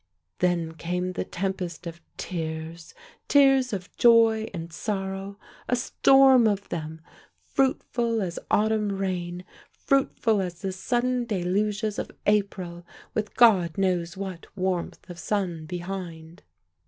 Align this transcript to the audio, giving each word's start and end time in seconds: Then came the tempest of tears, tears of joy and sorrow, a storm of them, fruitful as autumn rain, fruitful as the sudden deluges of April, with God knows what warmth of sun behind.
Then 0.39 0.71
came 0.71 1.11
the 1.13 1.23
tempest 1.23 1.85
of 1.85 2.01
tears, 2.17 2.95
tears 3.27 3.71
of 3.71 3.95
joy 3.97 4.49
and 4.51 4.73
sorrow, 4.73 5.37
a 5.67 5.75
storm 5.75 6.47
of 6.47 6.69
them, 6.69 7.01
fruitful 7.37 8.19
as 8.19 8.39
autumn 8.49 8.97
rain, 8.97 9.45
fruitful 9.69 10.41
as 10.41 10.61
the 10.63 10.71
sudden 10.71 11.25
deluges 11.25 11.99
of 11.99 12.09
April, 12.25 12.83
with 13.13 13.35
God 13.35 13.77
knows 13.77 14.17
what 14.17 14.47
warmth 14.57 15.07
of 15.07 15.19
sun 15.19 15.67
behind. 15.67 16.41